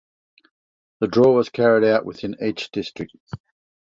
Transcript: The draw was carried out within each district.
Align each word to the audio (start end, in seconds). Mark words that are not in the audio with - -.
The 0.99 1.07
draw 1.07 1.31
was 1.35 1.49
carried 1.51 1.83
out 1.87 2.05
within 2.05 2.35
each 2.41 2.71
district. 2.71 3.15